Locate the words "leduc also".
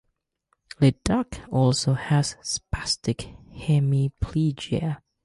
0.79-1.93